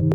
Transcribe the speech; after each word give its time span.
¿Qué 0.00 0.06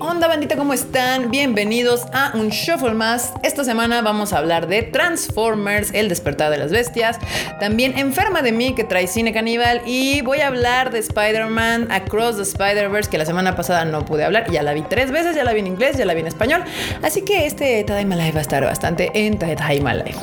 onda 0.00 0.26
bandita? 0.26 0.56
¿Cómo 0.56 0.72
están? 0.72 1.30
Bienvenidos 1.30 2.06
a 2.14 2.32
un 2.34 2.48
Shuffle 2.48 2.94
más. 2.94 3.34
Esta 3.42 3.62
semana 3.64 4.00
vamos 4.00 4.32
a 4.32 4.38
hablar 4.38 4.68
de 4.68 4.82
Transformers, 4.82 5.90
El 5.92 6.08
despertar 6.08 6.50
de 6.50 6.56
las 6.56 6.70
bestias. 6.70 7.18
También 7.60 7.98
Enferma 7.98 8.40
de 8.40 8.52
mí, 8.52 8.74
que 8.74 8.84
trae 8.84 9.06
cine 9.06 9.34
caníbal. 9.34 9.82
Y 9.84 10.22
voy 10.22 10.40
a 10.40 10.46
hablar 10.46 10.90
de 10.90 11.00
Spider-Man 11.00 11.88
Across 11.90 12.36
the 12.36 12.42
Spider-Verse, 12.42 13.10
que 13.10 13.18
la 13.18 13.26
semana 13.26 13.54
pasada 13.54 13.84
no 13.84 14.06
pude 14.06 14.24
hablar. 14.24 14.50
Ya 14.50 14.62
la 14.62 14.72
vi 14.72 14.80
tres 14.80 15.10
veces, 15.10 15.36
ya 15.36 15.44
la 15.44 15.52
vi 15.52 15.60
en 15.60 15.66
inglés, 15.66 15.98
ya 15.98 16.06
la 16.06 16.14
vi 16.14 16.20
en 16.20 16.28
español. 16.28 16.64
Así 17.02 17.20
que 17.20 17.44
este 17.44 17.84
Tadaima 17.84 18.16
Life 18.16 18.32
va 18.32 18.38
a 18.38 18.42
estar 18.42 18.64
bastante 18.64 19.10
en 19.12 19.38
Tadaima 19.38 19.92
Life. 19.92 20.20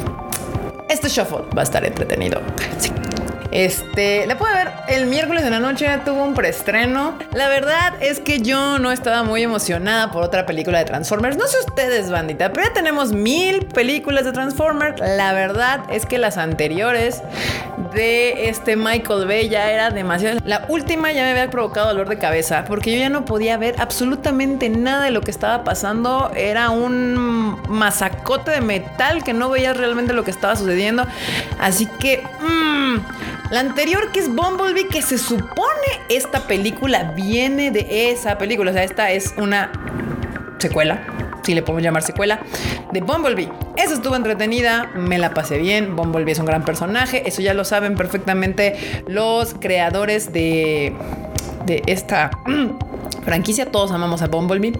Este 0.90 1.10
Shuffle 1.10 1.46
va 1.56 1.62
a 1.62 1.64
estar 1.64 1.84
entretenido. 1.86 2.42
Sí. 2.78 2.92
Este, 3.52 4.28
la 4.28 4.38
pude 4.38 4.54
ver 4.54 4.72
el 4.88 5.08
miércoles 5.08 5.44
de 5.44 5.50
la 5.50 5.59
noche, 5.59 5.88
tuvo 6.05 6.23
un 6.23 6.34
preestreno. 6.34 7.18
La 7.34 7.48
verdad 7.48 7.94
es 8.02 8.20
que 8.20 8.41
yo 8.41 8.78
no 8.78 8.92
estaba 8.92 9.23
muy 9.23 9.42
emocionada 9.42 10.12
por 10.12 10.23
otra 10.23 10.45
película 10.45 10.80
de 10.80 10.86
Transformers. 10.86 11.38
No 11.38 11.48
sé 11.48 11.58
ustedes, 11.66 12.12
bandita, 12.12 12.52
pero 12.52 12.68
ya 12.68 12.73
tenemos 12.73 13.14
mil 13.14 13.66
películas 13.66 14.26
de 14.26 14.34
Transformers. 14.34 15.00
La 15.00 15.34
verdad 15.34 15.81
es 15.90 16.05
que 16.05 16.18
las 16.18 16.38
anteriores 16.38 17.23
de 17.98 18.48
este 18.48 18.76
Michael 18.76 19.26
Bay 19.26 19.50
ya 19.50 19.72
era 19.72 19.90
demasiado. 19.90 20.40
La 20.46 20.66
última 20.70 21.12
ya 21.12 21.24
me 21.24 21.32
había 21.32 21.50
provocado 21.50 21.88
dolor 21.88 22.08
de 22.08 22.20
cabeza 22.20 22.64
porque 22.68 22.92
yo 22.92 23.00
ya 23.00 23.10
no 23.10 23.26
podía 23.26 23.58
ver 23.58 23.76
absolutamente 23.80 24.70
nada 24.70 25.04
de 25.04 25.12
lo 25.12 25.22
que 25.22 25.32
estaba 25.32 25.64
pasando. 25.64 26.32
Era 26.36 26.70
un 26.70 27.60
masacote 27.68 28.52
de 28.52 28.62
metal 28.62 29.23
que 29.23 29.34
no 29.34 29.50
veías 29.50 29.76
realmente 29.76 30.14
lo 30.14 30.23
que 30.23 30.32
estaba 30.32 30.56
sucediendo. 30.56 31.06
Así 31.60 31.88
que... 32.00 32.23
Mmm, 32.40 32.98
la 33.50 33.62
anterior 33.62 34.12
que 34.12 34.20
es 34.20 34.28
Bumblebee, 34.28 34.90
que 34.90 35.02
se 35.02 35.18
supone 35.18 35.88
esta 36.09 36.48
película 36.48 37.14
viene 37.16 37.72
de 37.72 38.11
esa 38.11 38.38
película. 38.38 38.72
O 38.72 38.73
sea, 38.73 38.84
esta 38.84 39.09
es 39.11 39.34
una 39.38 39.72
secuela, 40.59 41.04
si 41.44 41.56
le 41.56 41.61
podemos 41.61 41.82
llamar 41.82 42.04
secuela, 42.04 42.42
de 42.92 43.00
Bumblebee. 43.00 43.50
Esa 43.78 43.94
estuvo 43.94 44.16
entretenida, 44.16 44.89
me 44.95 45.20
la 45.20 45.36
pasé 45.36 45.59
bien. 45.59 45.95
Bumblebee 45.95 46.31
es 46.31 46.39
un 46.39 46.47
gran 46.47 46.66
personaje, 46.66 47.28
eso 47.28 47.44
ya 47.44 47.53
lo 47.53 47.64
saben 47.64 47.95
perfectamente 47.95 48.75
los 49.08 49.53
creadores 49.53 50.33
de, 50.33 50.94
de 51.67 51.83
esta 51.86 52.31
franquicia. 53.28 53.66
Todos 53.66 53.92
amamos 53.92 54.22
a 54.22 54.28
Bumblebee. 54.28 54.72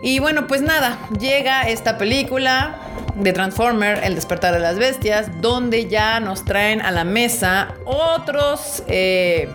Y 0.00 0.20
bueno, 0.20 0.46
pues 0.46 0.62
nada, 0.62 0.96
llega 1.18 1.62
esta 1.62 1.98
película 1.98 2.78
de 3.16 3.32
Transformer, 3.32 4.00
El 4.04 4.14
despertar 4.14 4.54
de 4.54 4.60
las 4.60 4.78
bestias, 4.78 5.40
donde 5.40 5.88
ya 5.88 6.20
nos 6.20 6.44
traen 6.44 6.80
a 6.80 6.92
la 6.92 7.02
mesa 7.02 7.74
otros 7.84 8.84
eh, 8.86 9.48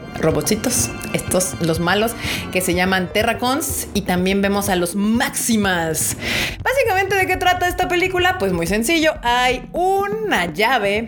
estos 1.14 1.56
los 1.62 1.80
malos, 1.80 2.12
que 2.52 2.60
se 2.60 2.74
llaman 2.74 3.10
Terracons, 3.14 3.88
y 3.94 4.02
también 4.02 4.42
vemos 4.42 4.68
a 4.68 4.76
los 4.76 4.96
Máximas. 4.96 6.18
Básicamente, 6.62 7.16
¿de 7.16 7.26
qué 7.26 7.38
trata 7.38 7.70
esta 7.70 7.88
película? 7.88 8.38
Pues 8.38 8.52
muy 8.52 8.68
sencillo, 8.68 9.14
hay 9.24 9.70
una 9.72 10.54
llave 10.54 11.08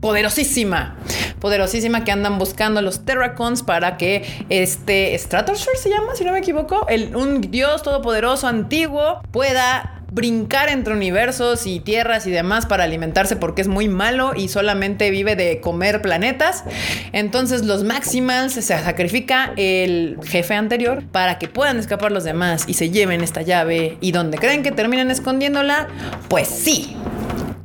poderosísima 0.00 0.96
poderosísima 1.40 2.04
que 2.04 2.12
andan 2.12 2.38
buscando 2.38 2.82
los 2.82 3.04
Terracons 3.04 3.62
para 3.62 3.96
que 3.96 4.24
este 4.48 5.18
Stratosphere 5.18 5.76
se 5.78 5.90
llama, 5.90 6.14
si 6.14 6.24
no 6.24 6.32
me 6.32 6.38
equivoco, 6.38 6.86
el, 6.88 7.16
un 7.16 7.40
dios 7.40 7.82
todopoderoso 7.82 8.46
antiguo 8.46 9.20
pueda 9.30 10.00
brincar 10.12 10.68
entre 10.68 10.92
universos 10.94 11.66
y 11.66 11.80
tierras 11.80 12.26
y 12.26 12.30
demás 12.30 12.66
para 12.66 12.84
alimentarse 12.84 13.36
porque 13.36 13.62
es 13.62 13.68
muy 13.68 13.88
malo 13.88 14.32
y 14.34 14.48
solamente 14.48 15.10
vive 15.10 15.36
de 15.36 15.60
comer 15.60 16.02
planetas. 16.02 16.64
Entonces 17.12 17.64
los 17.64 17.84
Maximals 17.84 18.54
se 18.54 18.62
sacrifica 18.62 19.52
el 19.56 20.18
jefe 20.24 20.54
anterior 20.54 21.04
para 21.12 21.38
que 21.38 21.48
puedan 21.48 21.78
escapar 21.78 22.12
los 22.12 22.24
demás 22.24 22.64
y 22.66 22.74
se 22.74 22.90
lleven 22.90 23.22
esta 23.22 23.42
llave 23.42 23.98
y 24.00 24.12
donde 24.12 24.38
creen 24.38 24.62
que 24.62 24.72
terminan 24.72 25.10
escondiéndola, 25.10 25.88
pues 26.28 26.48
sí, 26.48 26.96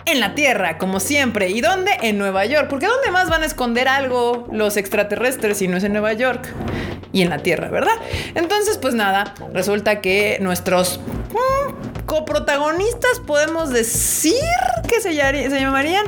en 0.06 0.20
la 0.20 0.36
Tierra, 0.36 0.78
como 0.78 1.00
siempre. 1.00 1.50
¿Y 1.50 1.62
dónde? 1.62 1.92
En 2.02 2.18
Nueva 2.18 2.46
York. 2.46 2.68
Porque 2.70 2.88
¿dónde 2.88 3.12
más 3.12 3.30
van 3.30 3.44
a 3.44 3.46
esconder 3.46 3.88
algo 3.88 4.48
los 4.52 4.78
extraterrestres 4.78 5.58
si 5.58 5.68
no 5.68 5.78
es 5.78 5.84
en 5.84 5.94
Nueva 5.94 6.14
York? 6.14 6.48
Y 7.12 7.22
en 7.22 7.30
la 7.30 7.40
Tierra, 7.40 7.70
¿verdad? 7.70 7.96
Entonces, 8.36 8.78
pues 8.78 8.94
nada, 8.94 9.34
resulta 9.54 10.02
que 10.02 10.38
nuestros 10.42 11.00
mm, 11.00 12.06
coprotagonistas 12.06 13.20
podemos 13.26 13.70
decir 13.70 14.34
que 14.88 15.02
se, 15.02 15.14
llamarían, 15.14 16.06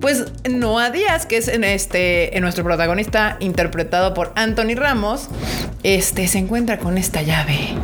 pues 0.00 0.24
Noah 0.48 0.90
Díaz, 0.90 1.26
que 1.26 1.36
es 1.36 1.48
en 1.48 1.64
este, 1.64 2.32
nuestro 2.40 2.64
protagonista 2.64 3.36
interpretado 3.40 4.14
por 4.14 4.32
Anthony 4.36 4.74
Ramos, 4.76 5.28
este 5.82 6.28
se 6.28 6.38
encuentra 6.38 6.78
con 6.78 6.98
esta 6.98 7.22
llave 7.22 7.74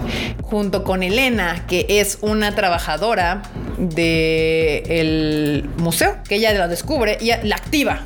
junto 0.42 0.82
con 0.84 1.02
Elena, 1.02 1.64
que 1.68 1.86
es 1.88 2.18
una 2.22 2.54
trabajadora 2.54 3.42
del 3.78 5.68
museo, 5.76 6.16
que 6.28 6.36
ella 6.36 6.52
la 6.52 6.68
descubre 6.68 7.18
y 7.20 7.30
la 7.46 7.56
activa. 7.56 8.00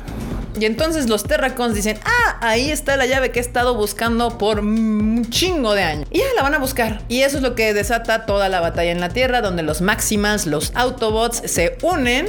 Y 0.59 0.65
entonces 0.65 1.09
los 1.09 1.23
Terracons 1.23 1.75
dicen, 1.75 1.99
ah, 2.05 2.37
ahí 2.41 2.71
está 2.71 2.97
la 2.97 3.05
llave 3.05 3.31
que 3.31 3.39
he 3.39 3.41
estado 3.41 3.75
buscando 3.75 4.37
por 4.37 4.59
un 4.59 5.29
chingo 5.29 5.73
de 5.73 5.83
años. 5.83 6.07
Y 6.11 6.19
ya 6.19 6.25
la 6.35 6.43
van 6.43 6.53
a 6.53 6.59
buscar. 6.59 7.01
Y 7.09 7.21
eso 7.21 7.37
es 7.37 7.43
lo 7.43 7.55
que 7.55 7.73
desata 7.73 8.25
toda 8.25 8.49
la 8.49 8.61
batalla 8.61 8.91
en 8.91 9.01
la 9.01 9.09
Tierra, 9.09 9.41
donde 9.41 9.63
los 9.63 9.81
Maximals, 9.81 10.45
los 10.45 10.71
Autobots, 10.75 11.41
se 11.45 11.77
unen 11.81 12.27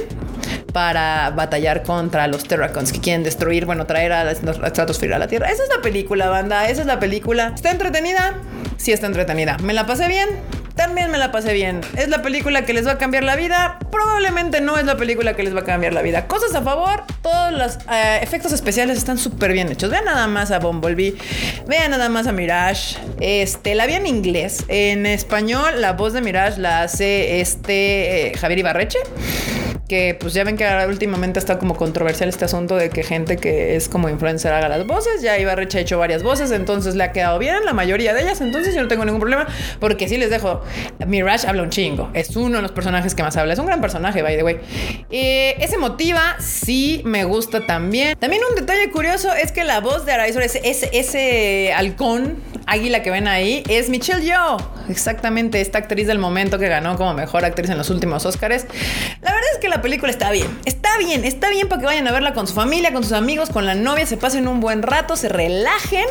para 0.73 1.31
batallar 1.31 1.83
contra 1.83 2.27
los 2.27 2.43
Terracons 2.43 2.91
que 2.91 2.99
quieren 2.99 3.23
destruir, 3.23 3.65
bueno, 3.65 3.85
traer 3.85 4.11
a 4.13 4.23
la 4.23 4.31
estratosfera 4.31 5.15
a 5.15 5.19
la 5.19 5.27
Tierra. 5.27 5.49
Esa 5.49 5.63
es 5.63 5.69
la 5.69 5.81
película, 5.81 6.29
banda. 6.29 6.67
Esa 6.69 6.81
es 6.81 6.87
la 6.87 6.99
película. 6.99 7.53
¿Está 7.55 7.71
entretenida? 7.71 8.35
Sí, 8.77 8.91
está 8.91 9.07
entretenida. 9.07 9.57
¿Me 9.59 9.73
la 9.73 9.85
pasé 9.85 10.07
bien? 10.07 10.29
también 10.77 11.11
me 11.11 11.17
la 11.17 11.31
pasé 11.33 11.53
bien. 11.53 11.81
¿Es 11.97 12.07
la 12.07 12.21
película 12.21 12.63
que 12.63 12.71
les 12.71 12.87
va 12.87 12.91
a 12.91 12.97
cambiar 12.97 13.23
la 13.23 13.35
vida? 13.35 13.66
Probablemente 13.91 14.61
no 14.61 14.77
es 14.77 14.85
la 14.85 14.97
película 14.97 15.35
que 15.35 15.43
les 15.43 15.55
va 15.55 15.61
a 15.61 15.63
cambiar 15.63 15.93
la 15.93 16.01
vida. 16.01 16.27
Cosas 16.27 16.53
a 16.55 16.61
favor, 16.61 17.03
todos 17.21 17.51
los 17.51 17.77
eh, 17.91 18.19
efectos 18.21 18.51
especiales 18.51 18.97
están 18.97 19.17
súper 19.17 19.53
bien 19.53 19.71
hechos. 19.71 19.89
Vean 19.89 20.05
nada 20.05 20.27
más 20.27 20.51
a 20.51 20.59
Bumblebee, 20.59 21.15
vean 21.67 21.91
nada 21.91 22.09
más 22.09 22.27
a 22.27 22.31
Mirage. 22.31 22.97
Este, 23.19 23.75
la 23.75 23.85
vi 23.85 23.93
en 23.93 24.07
inglés. 24.07 24.63
En 24.67 25.05
español, 25.05 25.81
la 25.81 25.93
voz 25.93 26.13
de 26.13 26.21
Mirage 26.21 26.59
la 26.59 26.81
hace 26.81 27.41
este 27.41 28.27
eh, 28.27 28.37
Javier 28.37 28.59
Ibarreche 28.59 28.99
que 29.87 30.15
pues 30.19 30.33
ya 30.33 30.43
ven 30.43 30.57
que 30.57 30.67
últimamente 30.87 31.39
está 31.39 31.57
como 31.57 31.75
controversial 31.75 32.29
este 32.29 32.45
asunto 32.45 32.75
de 32.75 32.89
que 32.89 33.03
gente 33.03 33.37
que 33.37 33.75
es 33.75 33.89
como 33.89 34.09
influencer 34.09 34.53
haga 34.53 34.69
las 34.69 34.85
voces. 34.85 35.21
Ya 35.21 35.37
Ibarreche 35.39 35.79
ha 35.79 35.81
hecho 35.81 35.97
varias 35.97 36.23
voces, 36.23 36.51
entonces 36.51 36.95
le 36.95 37.03
ha 37.03 37.11
quedado 37.11 37.39
bien 37.39 37.65
la 37.65 37.73
mayoría 37.73 38.13
de 38.13 38.21
ellas. 38.21 38.41
Entonces 38.41 38.75
yo 38.75 38.81
no 38.81 38.87
tengo 38.87 39.05
ningún 39.05 39.19
problema 39.19 39.47
porque 39.79 40.07
sí 40.07 40.17
les 40.17 40.29
dejo. 40.29 40.61
Mirage 41.05 41.47
habla 41.47 41.63
un 41.63 41.69
chingo. 41.69 42.09
Es 42.13 42.35
uno 42.35 42.57
de 42.57 42.61
los 42.61 42.71
personajes 42.71 43.15
que 43.15 43.23
más 43.23 43.37
habla. 43.37 43.53
Es 43.53 43.59
un 43.59 43.65
gran 43.65 43.81
personaje, 43.81 44.21
by 44.21 44.35
the 44.37 44.43
way. 44.43 44.59
Eh, 45.09 45.55
ese 45.59 45.77
motiva 45.77 46.35
sí 46.39 47.01
me 47.05 47.23
gusta 47.23 47.65
también. 47.65 48.17
También 48.17 48.41
un 48.49 48.55
detalle 48.55 48.91
curioso 48.91 49.33
es 49.33 49.51
que 49.51 49.63
la 49.63 49.79
voz 49.79 50.05
de 50.05 50.11
Araizor, 50.11 50.43
ese, 50.43 50.61
ese 50.63 51.73
halcón 51.73 52.37
águila 52.65 53.01
que 53.01 53.09
ven 53.09 53.27
ahí, 53.27 53.63
es 53.69 53.89
Michelle 53.89 54.23
Yeoh. 54.23 54.57
Exactamente, 54.89 55.61
esta 55.61 55.79
actriz 55.79 56.07
del 56.07 56.19
momento 56.19 56.59
que 56.59 56.67
ganó 56.67 56.97
como 56.97 57.13
mejor 57.13 57.45
actriz 57.45 57.69
en 57.69 57.77
los 57.77 57.89
últimos 57.89 58.25
Oscars. 58.25 58.65
Es 59.57 59.61
que 59.61 59.69
la 59.69 59.77
la 59.77 59.81
película 59.81 60.11
está 60.11 60.31
bien. 60.31 60.47
Está 60.65 60.97
bien, 60.99 61.23
está 61.23 61.49
bien 61.49 61.67
para 61.67 61.79
que 61.79 61.85
vayan 61.85 62.07
a 62.07 62.11
verla 62.11 62.33
con 62.33 62.47
su 62.47 62.53
familia, 62.53 62.93
con 62.93 63.03
sus 63.03 63.13
amigos, 63.13 63.49
con 63.49 63.65
la 63.65 63.73
novia, 63.73 64.05
se 64.05 64.17
pasen 64.17 64.47
un 64.47 64.59
buen 64.59 64.83
rato, 64.83 65.15
se 65.15 65.29
relajen 65.29 66.05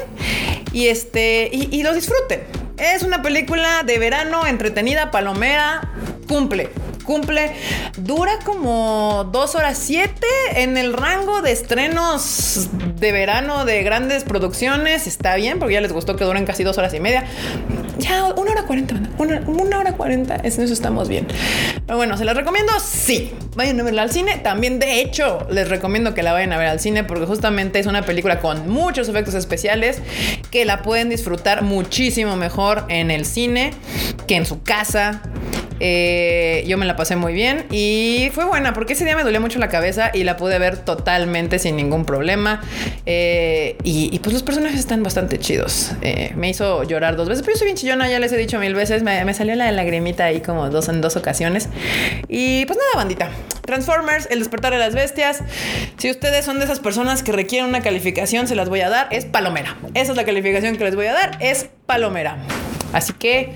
y 0.73 0.89
este 0.89 1.49
y, 1.53 1.83
lo 1.85 1.93
disfruten. 1.93 2.43
Es 2.77 3.05
una 3.05 3.23
película 3.23 3.85
de 3.85 3.99
verano, 3.99 4.47
entretenida, 4.47 5.13
palomera, 5.13 5.93
cumple 6.29 6.71
cumple. 7.05 7.53
Dura 7.99 8.41
como 8.45 9.29
dos 9.31 9.55
horas 9.55 9.79
siete 9.79 10.27
en 10.57 10.77
el 10.77 10.93
rango 10.93 11.41
de 11.41 11.53
estrenos 11.53 12.69
de 12.97 13.13
verano 13.13 13.65
de 13.65 13.85
grandes 13.85 14.25
producciones. 14.25 15.07
Está 15.07 15.37
bien, 15.37 15.61
porque 15.61 15.75
ya 15.75 15.81
les 15.81 15.93
gustó 15.93 16.17
que 16.17 16.25
duren 16.25 16.45
casi 16.47 16.65
dos 16.65 16.79
horas 16.79 16.93
y 16.95 17.01
media. 17.01 17.25
Ya, 17.99 18.25
una 18.25 18.53
hora 18.53 18.63
cuarenta, 18.65 18.95
una, 19.19 19.41
una 19.47 19.79
hora 19.79 19.93
cuarenta, 19.93 20.37
en 20.37 20.47
eso 20.47 20.63
estamos 20.63 21.09
bien. 21.09 21.27
Pero 21.87 21.97
bueno, 21.97 22.17
¿se 22.17 22.25
las 22.25 22.37
recomiendo? 22.37 22.73
Sí. 22.81 23.33
Vayan 23.55 23.81
a 23.81 23.85
verla 23.85 24.03
al 24.03 24.11
cine. 24.11 24.37
También, 24.39 24.79
de 24.79 25.01
hecho, 25.01 25.47
les 25.51 25.69
recomiendo 25.69 26.13
que 26.13 26.23
la 26.23 26.33
vayan 26.33 26.53
a 26.53 26.59
ver 26.59 26.67
al 26.69 26.81
cine 26.81 27.05
porque 27.05 27.25
justamente 27.25 27.79
es 27.79 27.87
una 27.87 28.03
película 28.03 28.41
con 28.41 28.69
muchos 28.69 29.09
efectos 29.09 29.35
especiales 29.35 30.03
que 30.51 30.65
la 30.65 30.83
pueden 30.83 31.09
disfrutar 31.09 31.63
muchísimo 31.63 32.37
mejor 32.37 32.85
en 32.89 33.11
el 33.11 33.25
cine 33.25 33.73
que 34.27 34.37
en 34.37 34.45
su 34.45 34.63
casa 34.63 35.23
Eh, 35.81 36.65
yo 36.67 36.79
me 36.79 36.87
la 36.87 36.97
pasé 36.97 37.17
muy 37.17 37.35
bien 37.35 37.67
y 37.71 38.31
fue 38.33 38.45
buena 38.45 38.73
porque 38.73 38.95
ese 38.95 39.05
día 39.05 39.17
me 39.17 39.23
dolía 39.23 39.41
mucho 39.41 39.59
la 39.59 39.69
cabeza 39.69 40.11
y 40.13 40.25
la 40.25 40.37
pude 40.37 40.59
ver 40.59 40.79
totalmente 40.79 41.59
sin 41.59 41.77
ningún 41.77 42.05
problema. 42.05 42.63
Eh, 43.05 43.77
y, 43.83 44.19
pues 44.21 44.33
los 44.33 44.43
personajes 44.43 44.81
están 44.81 45.03
bastante 45.03 45.39
chidos. 45.39 45.93
Eh, 46.03 46.33
me 46.37 46.49
hizo 46.49 46.83
llorar 46.85 47.17
dos 47.17 47.29
veces, 47.29 47.43
pero 47.43 47.55
yo 47.55 47.59
soy 47.59 47.67
bien 47.67 47.77
chillona, 47.77 48.09
ya 48.09 48.19
les 48.19 48.33
he 48.33 48.37
dicho 48.37 48.59
mil 48.59 48.75
veces. 48.75 49.03
Me, 49.03 49.35
salió 49.35 49.55
la 49.55 49.71
lagrimita 49.73 50.25
ahí 50.25 50.41
como 50.41 50.69
dos 50.71 50.89
en 50.89 51.01
dos 51.01 51.17
ocasiones. 51.17 51.69
Y 52.29 52.65
pues 52.67 52.79
nada, 52.79 52.91
bandita. 52.97 53.31
Transformers, 53.65 54.29
El 54.31 54.39
despertar 54.39 54.73
de 54.73 54.79
las 54.79 54.95
bestias. 54.95 55.43
Si 55.99 56.11
ustedes 56.11 56.45
son 56.45 56.59
de 56.59 56.65
esas 56.65 56.81
personas 56.81 57.23
que 57.23 57.33
requieren 57.33 57.69
una 57.69 57.81
calificación, 57.81 58.47
se 58.47 58.55
las 58.55 58.69
voy 58.69 58.81
a 58.81 58.89
dar. 58.89 59.09
Es 59.11 59.25
palomera. 59.25 59.77
Esa 59.95 60.13
es 60.13 60.17
la 60.17 60.25
calificación 60.25 60.77
que 60.77 60.85
les 60.85 60.95
voy 60.95 61.07
a 61.07 61.13
dar. 61.13 61.37
Es 61.41 61.69
palomera. 61.87 62.39
Así 62.93 63.13
que 63.13 63.55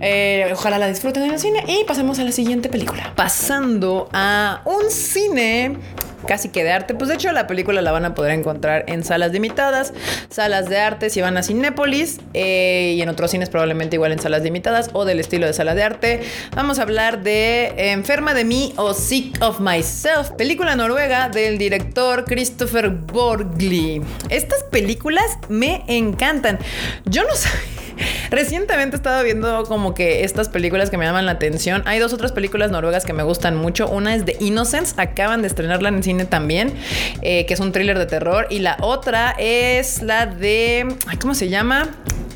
eh, 0.00 0.50
ojalá 0.52 0.78
la 0.78 0.88
disfruten 0.88 1.24
en 1.24 1.32
el 1.32 1.38
cine 1.38 1.64
y 1.66 1.84
pasemos 1.84 2.18
a 2.18 2.24
la 2.24 2.32
siguiente 2.32 2.68
película. 2.68 3.12
Pasando 3.14 4.08
a 4.12 4.62
un 4.64 4.90
cine 4.90 5.78
casi 6.26 6.48
que 6.48 6.64
de 6.64 6.72
arte. 6.72 6.94
Pues 6.94 7.08
de 7.08 7.14
hecho 7.14 7.32
la 7.32 7.46
película 7.46 7.82
la 7.82 7.92
van 7.92 8.04
a 8.04 8.14
poder 8.14 8.32
encontrar 8.32 8.84
en 8.88 9.04
salas 9.04 9.32
limitadas, 9.32 9.92
salas 10.28 10.68
de 10.68 10.78
arte 10.78 11.10
si 11.10 11.20
van 11.20 11.36
a 11.36 11.42
Cinépolis 11.42 12.20
eh, 12.34 12.94
y 12.96 13.02
en 13.02 13.08
otros 13.08 13.30
cines 13.30 13.48
probablemente 13.48 13.96
igual 13.96 14.12
en 14.12 14.18
salas 14.18 14.42
limitadas 14.42 14.90
o 14.92 15.04
del 15.04 15.20
estilo 15.20 15.46
de 15.46 15.52
sala 15.52 15.74
de 15.74 15.82
arte. 15.82 16.20
Vamos 16.54 16.78
a 16.78 16.82
hablar 16.82 17.22
de 17.22 17.92
Enferma 17.92 18.34
de 18.34 18.44
mí 18.44 18.72
o 18.76 18.94
Sick 18.94 19.42
of 19.42 19.60
Myself, 19.60 20.30
película 20.30 20.76
noruega 20.76 21.28
del 21.28 21.58
director 21.58 22.24
Christopher 22.24 22.90
Borgli. 22.90 24.02
Estas 24.28 24.62
películas 24.64 25.38
me 25.48 25.84
encantan. 25.88 26.58
Yo 27.04 27.24
no 27.24 27.34
sabía 27.34 27.81
Recientemente 28.30 28.96
he 28.96 28.98
estado 28.98 29.22
viendo 29.24 29.64
como 29.64 29.94
que 29.94 30.24
estas 30.24 30.48
películas 30.48 30.90
que 30.90 30.96
me 30.96 31.04
llaman 31.04 31.26
la 31.26 31.32
atención. 31.32 31.82
Hay 31.86 31.98
dos 31.98 32.12
otras 32.12 32.32
películas 32.32 32.70
noruegas 32.70 33.04
que 33.04 33.12
me 33.12 33.22
gustan 33.22 33.56
mucho. 33.56 33.88
Una 33.88 34.14
es 34.14 34.24
de 34.24 34.36
Innocence, 34.40 34.94
acaban 34.96 35.42
de 35.42 35.48
estrenarla 35.48 35.88
en 35.88 36.02
cine 36.02 36.24
también, 36.24 36.74
eh, 37.22 37.46
que 37.46 37.54
es 37.54 37.60
un 37.60 37.72
thriller 37.72 37.98
de 37.98 38.06
terror. 38.06 38.46
Y 38.50 38.60
la 38.60 38.76
otra 38.80 39.34
es 39.38 40.02
la 40.02 40.26
de... 40.26 40.96
¿Cómo 41.20 41.34
se 41.34 41.48
llama? 41.48 41.90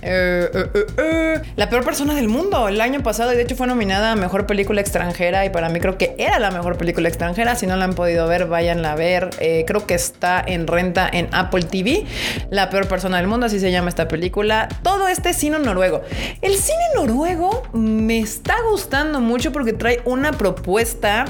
Eh, 0.09 0.51
eh, 0.55 0.87
eh, 0.99 1.43
la 1.57 1.69
peor 1.69 1.85
persona 1.85 2.15
del 2.15 2.29
mundo 2.29 2.69
el 2.69 2.81
año 2.81 3.03
pasado 3.03 3.33
y 3.33 3.37
de 3.37 3.43
hecho 3.43 3.57
fue 3.57 3.67
nominada 3.67 4.13
a 4.13 4.17
mejor 4.17 4.47
película 4.47 4.81
extranjera 4.81 5.45
y 5.45 5.51
para 5.51 5.69
mí 5.69 5.81
creo 5.81 5.99
que 5.99 6.15
era 6.17 6.39
la 6.39 6.53
mejor 6.53 6.79
película 6.79 7.09
extranjera. 7.09 7.57
Si 7.57 7.67
no 7.67 7.75
la 7.77 7.87
han 7.87 7.95
podido 7.95 8.29
ver, 8.29 8.47
váyanla 8.47 8.93
a 8.93 8.95
ver. 8.95 9.31
creo 9.67 9.85
que 9.85 9.95
está 9.95 10.43
en 10.47 10.69
renta 10.69 11.11
en 11.13 11.29
Apple 11.33 11.65
TV. 11.65 12.05
La 12.51 12.71
peor 12.71 12.87
persona 12.87 13.17
del 13.17 13.27
mundo, 13.27 13.47
así 13.47 13.59
se 13.59 13.73
llama 13.73 13.89
esta 13.89 14.07
película. 14.07 14.69
Todo 14.83 15.09
este 15.09 15.35
cine 15.35 15.59
noruego. 15.59 16.03
El 16.41 16.55
cine 16.55 16.85
noruego 16.95 17.65
me 17.73 18.21
está 18.21 18.55
gustando 18.71 19.21
mucho 19.21 19.51
porque 19.51 19.73
trae 19.73 20.03
una 20.05 20.31
propuesta 20.33 21.25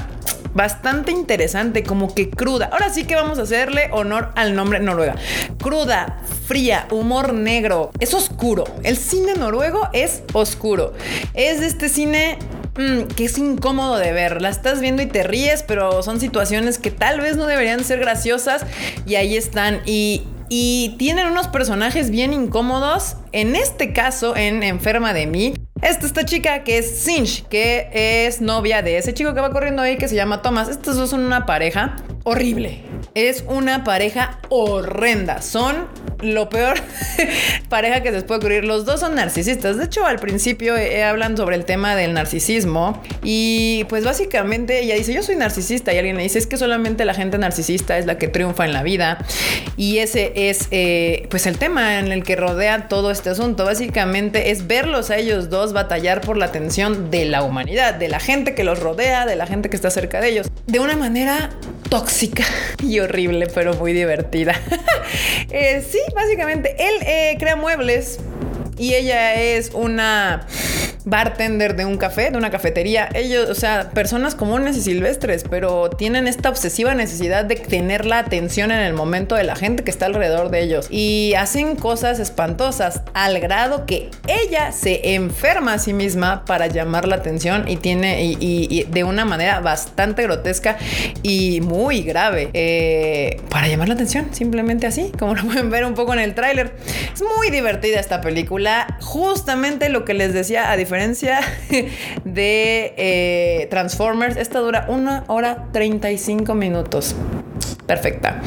bastante 0.53 1.11
interesante, 1.11 1.83
como 1.83 2.13
que 2.13 2.29
cruda. 2.29 2.69
Ahora 2.71 2.89
sí 2.89 3.05
que 3.05 3.15
vamos 3.15 3.39
a 3.39 3.43
hacerle 3.43 3.89
honor 3.91 4.31
al 4.35 4.55
nombre 4.55 4.79
Noruega. 4.79 5.15
Cruda, 5.61 6.19
fría, 6.45 6.87
humor 6.91 7.33
negro. 7.33 7.91
Es 7.99 8.13
oscuro. 8.13 8.63
El 8.83 8.97
cine 8.97 9.33
noruego 9.35 9.89
es 9.93 10.23
oscuro. 10.33 10.93
Es 11.33 11.61
este 11.61 11.89
cine 11.89 12.37
mm, 12.77 13.03
que 13.15 13.25
es 13.25 13.37
incómodo 13.37 13.97
de 13.97 14.11
ver. 14.13 14.41
La 14.41 14.49
estás 14.49 14.79
viendo 14.79 15.01
y 15.01 15.07
te 15.07 15.23
ríes, 15.23 15.63
pero 15.63 16.01
son 16.03 16.19
situaciones 16.19 16.77
que 16.77 16.91
tal 16.91 17.19
vez 17.19 17.37
no 17.37 17.45
deberían 17.45 17.83
ser 17.83 17.99
graciosas 17.99 18.65
y 19.05 19.15
ahí 19.15 19.35
están. 19.35 19.81
Y 19.85 20.95
tienen 20.97 21.27
unos 21.27 21.47
personajes 21.47 22.09
bien 22.09 22.33
incómodos. 22.33 23.17
En 23.33 23.55
este 23.55 23.93
caso, 23.93 24.35
en 24.35 24.63
Enferma 24.63 25.13
de 25.13 25.27
mí, 25.27 25.53
esta, 25.81 26.05
esta 26.05 26.25
chica 26.25 26.63
que 26.63 26.77
es 26.79 27.03
Cinch, 27.03 27.47
que 27.47 27.89
es 27.93 28.41
novia 28.41 28.81
de 28.81 28.97
ese 28.97 29.13
chico 29.13 29.33
que 29.33 29.41
va 29.41 29.51
corriendo 29.51 29.81
ahí 29.81 29.97
que 29.97 30.07
se 30.07 30.15
llama 30.15 30.41
Thomas. 30.41 30.69
Estos 30.69 30.95
dos 30.95 31.09
son 31.09 31.21
una 31.21 31.45
pareja 31.45 31.95
horrible. 32.23 32.86
Es 33.17 33.43
una 33.47 33.83
pareja 33.83 34.37
horrenda. 34.49 35.41
Son 35.41 35.87
lo 36.21 36.49
peor 36.49 36.77
pareja 37.69 38.01
que 38.03 38.09
se 38.09 38.15
les 38.15 38.23
puede 38.25 38.37
ocurrir. 38.37 38.63
Los 38.63 38.85
dos 38.85 38.99
son 38.99 39.15
narcisistas. 39.15 39.75
De 39.77 39.85
hecho, 39.85 40.05
al 40.05 40.19
principio 40.19 40.77
eh, 40.77 41.03
hablan 41.03 41.35
sobre 41.35 41.55
el 41.55 41.65
tema 41.65 41.95
del 41.95 42.13
narcisismo. 42.13 43.01
Y 43.23 43.85
pues 43.89 44.05
básicamente 44.05 44.81
ella 44.81 44.93
dice, 44.93 45.15
yo 45.15 45.23
soy 45.23 45.35
narcisista. 45.35 45.91
Y 45.95 45.97
alguien 45.97 46.15
le 46.17 46.21
dice, 46.21 46.37
es 46.37 46.45
que 46.45 46.57
solamente 46.57 47.05
la 47.05 47.15
gente 47.15 47.39
narcisista 47.39 47.97
es 47.97 48.05
la 48.05 48.19
que 48.19 48.27
triunfa 48.27 48.65
en 48.65 48.73
la 48.73 48.83
vida. 48.83 49.17
Y 49.77 49.97
ese 49.97 50.33
es 50.35 50.67
eh, 50.69 51.25
pues 51.31 51.47
el 51.47 51.57
tema 51.57 51.97
en 51.97 52.11
el 52.11 52.23
que 52.23 52.35
rodea 52.35 52.87
todo 52.87 53.09
este 53.09 53.31
asunto. 53.31 53.65
Básicamente 53.65 54.51
es 54.51 54.67
verlos 54.67 55.09
a 55.09 55.17
ellos 55.17 55.49
dos 55.49 55.73
batallar 55.73 56.21
por 56.21 56.37
la 56.37 56.45
atención 56.45 57.09
de 57.09 57.25
la 57.25 57.41
humanidad, 57.41 57.95
de 57.95 58.09
la 58.09 58.19
gente 58.19 58.53
que 58.53 58.63
los 58.63 58.79
rodea, 58.79 59.25
de 59.25 59.35
la 59.35 59.47
gente 59.47 59.71
que 59.71 59.75
está 59.75 59.89
cerca 59.89 60.21
de 60.21 60.29
ellos, 60.29 60.51
de 60.67 60.79
una 60.79 60.95
manera 60.95 61.49
tóxica 61.89 62.43
y 62.83 62.99
horrible, 62.99 63.47
pero 63.53 63.73
muy 63.75 63.93
divertida. 63.93 64.59
Eh, 65.49 65.81
sí, 65.89 65.99
básicamente, 66.13 66.75
él 66.77 66.95
eh, 67.03 67.37
crea 67.39 67.55
muebles 67.55 68.19
y 68.77 68.95
ella 68.95 69.35
es 69.35 69.71
una 69.73 70.45
bartender 71.07 71.77
de 71.77 71.85
un 71.85 71.97
café, 71.97 72.31
de 72.31 72.37
una 72.37 72.49
cafetería. 72.51 73.07
Ellos, 73.13 73.49
o 73.49 73.55
sea, 73.55 73.91
personas 73.91 74.35
comunes 74.35 74.75
y 74.75 74.81
silvestres, 74.81 75.45
pero 75.49 75.89
tienen 75.89 76.27
esta 76.27 76.49
obsesiva 76.49 76.95
necesidad 76.95 77.45
de 77.45 77.55
tener 77.55 78.05
la 78.05 78.19
atención 78.19 78.71
en 78.71 78.79
el 78.79 78.93
momento 78.93 79.35
de 79.35 79.45
la 79.45 79.55
gente 79.55 79.85
que 79.85 79.91
está 79.91 80.07
alrededor 80.07 80.51
de 80.51 80.61
ellos. 80.61 80.87
Y 80.89 81.33
hacen 81.37 81.77
cosas 81.77 82.19
espantosas 82.19 83.03
al 83.13 83.39
grado 83.39 83.85
que 83.85 84.09
ella 84.27 84.73
se 84.73 85.13
enferma 85.15 85.73
a 85.73 85.79
sí 85.79 85.93
misma 85.93 86.43
para 86.43 86.67
llamar 86.67 87.07
la 87.07 87.15
atención 87.15 87.69
y 87.69 87.77
tiene, 87.77 88.23
y, 88.23 88.83
de 88.83 89.03
una 89.05 89.23
manera 89.23 89.61
bastante 89.61 90.23
grotesca 90.23 90.77
y 91.23 91.61
muy 91.61 92.01
grave, 92.01 92.49
eh, 92.53 93.39
para 93.49 93.69
llamar 93.69 93.87
la 93.87 93.93
atención, 93.93 94.27
simplemente 94.33 94.87
así, 94.87 95.13
como 95.17 95.35
lo 95.35 95.43
pueden 95.43 95.69
ver 95.69 95.85
un 95.85 95.93
poco 95.93 96.11
en 96.11 96.19
el 96.19 96.35
tráiler. 96.35 96.73
Es 97.13 97.21
muy 97.37 97.49
divertida 97.49 98.01
esta 98.01 98.19
película, 98.19 98.97
justamente 98.99 99.87
lo 99.87 100.03
que 100.03 100.13
les 100.13 100.33
decía 100.33 100.69
a 100.69 100.75
diferencia 100.75 100.96
de 102.23 102.93
eh, 102.97 103.67
Transformers, 103.69 104.37
esta 104.37 104.59
dura 104.59 104.85
una 104.89 105.23
hora 105.27 105.67
35 105.71 106.53
minutos 106.53 107.15
perfecta. 107.87 108.41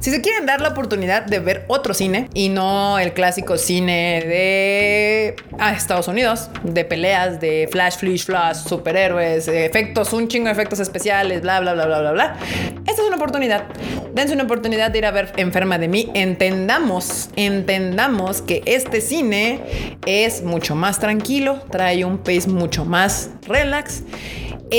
Si 0.00 0.10
se 0.10 0.20
quieren 0.20 0.46
dar 0.46 0.60
la 0.60 0.68
oportunidad 0.68 1.24
de 1.24 1.40
ver 1.40 1.64
otro 1.66 1.92
cine 1.94 2.28
y 2.32 2.48
no 2.48 2.98
el 2.98 3.12
clásico 3.12 3.58
cine 3.58 4.22
de 4.24 5.36
ah, 5.58 5.72
Estados 5.72 6.08
Unidos, 6.08 6.48
de 6.62 6.84
peleas, 6.84 7.40
de 7.40 7.68
flash, 7.70 7.96
flash, 7.96 8.24
flash, 8.24 8.56
superhéroes, 8.68 9.48
efectos, 9.48 10.12
un 10.12 10.28
chingo 10.28 10.46
de 10.46 10.52
efectos 10.52 10.78
especiales, 10.78 11.42
bla, 11.42 11.60
bla, 11.60 11.74
bla, 11.74 11.86
bla, 11.86 12.00
bla, 12.00 12.12
bla. 12.12 12.36
Esta 12.86 13.02
es 13.02 13.08
una 13.08 13.16
oportunidad. 13.16 13.64
Dense 14.14 14.32
una 14.34 14.44
oportunidad 14.44 14.92
de 14.92 14.98
ir 14.98 15.06
a 15.06 15.10
ver 15.10 15.32
Enferma 15.36 15.76
de 15.76 15.88
mí. 15.88 16.10
Entendamos, 16.14 17.30
entendamos 17.34 18.42
que 18.42 18.62
este 18.64 19.00
cine 19.00 19.60
es 20.06 20.42
mucho 20.42 20.76
más 20.76 21.00
tranquilo, 21.00 21.60
trae 21.70 22.04
un 22.04 22.18
pace 22.18 22.48
mucho 22.48 22.84
más 22.84 23.30
relax 23.46 24.02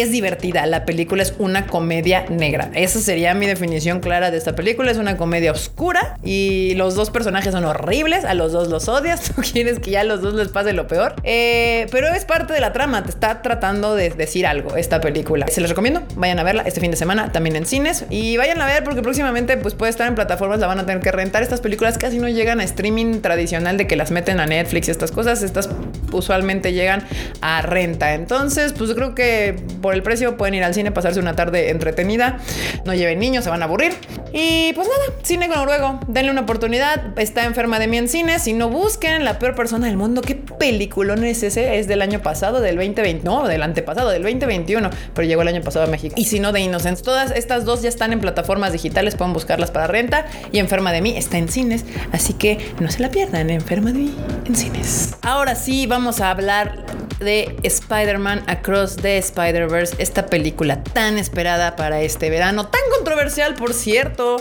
es 0.02 0.12
divertida. 0.12 0.66
La 0.66 0.86
película 0.86 1.24
es 1.24 1.34
una 1.38 1.68
comedia 1.68 2.26
negra. 2.30 2.70
Esa 2.74 3.00
sería 3.00 3.34
mi 3.34 3.46
definición 3.46 4.00
clara 4.00 4.32
de 4.32 4.38
esta 4.38 4.56
película. 4.56 4.92
Es 4.92 4.98
una 4.98 5.18
comedia 5.18 5.52
oscura 5.52 6.18
y 6.24 6.74
los 6.76 6.96
dos 6.96 7.10
personajes 7.10 7.52
son 7.52 7.66
horribles. 7.66 8.26
A 8.26 8.34
los 8.34 8.52
dos 8.52 8.70
los 8.70 8.88
odias. 8.88 9.22
Tú 9.36 9.42
quieres 9.42 9.80
que 9.80 9.92
ya 9.92 10.02
a 10.02 10.04
los 10.04 10.22
dos 10.22 10.34
les 10.34 10.50
pase 10.50 10.74
lo 10.74 10.88
peor. 10.88 11.16
Eh, 11.24 11.88
pero 11.92 12.08
es 12.08 12.26
parte 12.26 12.54
de 12.54 12.60
la 12.60 12.74
trama. 12.74 13.04
Te 13.04 13.10
está 13.10 13.42
tratando 13.42 13.96
de 13.96 14.10
decir 14.10 14.48
algo 14.48 14.76
esta 14.76 15.02
película. 15.02 15.48
Se 15.48 15.62
les 15.62 15.70
recomiendo. 15.70 16.04
Vayan 16.16 16.40
a 16.40 16.44
verla 16.44 16.64
este 16.64 16.80
fin 16.80 16.92
de 16.92 16.98
semana 16.98 17.32
también 17.32 17.56
en 17.56 17.66
cines 17.66 18.06
y 18.10 18.38
vayan 18.38 18.62
a 18.62 18.66
ver 18.66 18.84
porque 18.84 19.02
próximamente 19.02 19.58
pues 19.58 19.74
puede 19.74 19.90
estar 19.90 20.08
en 20.08 20.16
plataformas. 20.16 20.60
La 20.60 20.68
van 20.68 20.80
a 20.80 20.86
tener 20.86 21.02
que 21.02 21.12
rentar. 21.12 21.44
Estas 21.44 21.62
películas 21.62 21.98
casi 21.98 22.20
no 22.20 22.28
llegan 22.30 22.60
a 22.60 22.64
streaming 22.64 23.22
tradicional 23.22 23.78
de 23.78 23.88
que 23.88 23.96
las 23.96 24.12
meten 24.12 24.40
a 24.40 24.46
Netflix 24.46 24.88
y 24.88 24.92
estas 24.92 25.12
cosas. 25.12 25.42
Estas 25.44 25.70
usualmente 26.12 26.74
llegan 26.74 27.04
a 27.42 27.62
renta. 27.62 28.14
Entonces, 28.14 28.74
pues 28.74 28.94
creo 28.94 29.16
que 29.16 29.56
por 29.86 29.94
el 29.94 30.02
precio 30.02 30.36
pueden 30.36 30.56
ir 30.56 30.64
al 30.64 30.74
cine, 30.74 30.92
pasarse 30.92 31.20
una 31.20 31.36
tarde 31.36 31.70
entretenida. 31.70 32.40
No 32.86 32.96
lleven 32.96 33.20
niños, 33.20 33.44
se 33.44 33.52
van 33.52 33.62
a 33.62 33.66
aburrir. 33.66 33.94
Y 34.34 34.74
pues 34.74 34.88
nada, 34.88 35.20
cine 35.22 35.48
con 35.48 35.58
noruego, 35.58 36.00
denle 36.08 36.32
una 36.32 36.42
oportunidad. 36.42 37.20
Está 37.20 37.46
enferma 37.46 37.78
de 37.78 37.86
mí 37.86 37.96
en 38.00 38.10
cine. 38.10 38.40
Si 38.40 38.54
no 38.54 38.72
busquen 38.72 39.24
La 39.24 39.38
peor 39.38 39.54
persona 39.54 39.86
del 39.86 39.96
mundo, 39.96 40.24
¿qué 40.24 40.34
peliculón 40.34 41.24
es 41.24 41.44
ese? 41.44 41.78
Es 41.78 41.88
del 41.88 42.02
año 42.02 42.24
pasado, 42.24 42.62
del 42.62 42.78
2020, 42.78 43.24
no, 43.26 43.48
del 43.48 43.62
antepasado, 43.62 44.10
del 44.10 44.24
2021, 44.24 44.90
pero 45.14 45.28
llegó 45.28 45.44
el 45.44 45.50
año 45.50 45.62
pasado 45.62 45.86
a 45.86 45.88
México. 45.88 46.16
Y 46.18 46.26
si 46.26 46.40
no, 46.40 46.52
de 46.52 46.62
Innocence. 46.62 47.04
Todas 47.04 47.30
estas 47.30 47.64
dos 47.64 47.84
ya 47.84 47.90
están 47.90 48.12
en 48.12 48.22
plataformas 48.22 48.72
digitales, 48.72 49.14
pueden 49.14 49.34
buscarlas 49.34 49.70
para 49.70 49.86
renta. 49.86 50.26
Y 50.52 50.58
Enferma 50.58 50.94
de 50.94 51.02
mí 51.02 51.16
está 51.16 51.38
en 51.38 51.48
cines, 51.48 51.86
así 52.12 52.34
que 52.34 52.74
no 52.80 52.90
se 52.90 53.02
la 53.02 53.12
pierdan. 53.12 53.52
Enferma 53.52 53.92
de 53.92 54.00
mí 54.00 54.16
en 54.46 54.56
cines. 54.56 55.14
Ahora 55.22 55.54
sí, 55.54 55.86
vamos 55.86 56.22
a 56.22 56.32
hablar 56.32 56.84
de 57.20 57.56
Spider-Man 57.64 58.44
Across 58.48 58.98
the 58.98 59.18
Spider-Verse, 59.18 59.75
esta 59.78 60.26
película 60.28 60.84
tan 60.84 61.18
esperada 61.18 61.76
para 61.76 62.02
este 62.02 62.30
verano, 62.30 62.68
tan 62.68 62.82
controversial 62.96 63.56
por 63.56 63.74
cierto. 63.74 64.38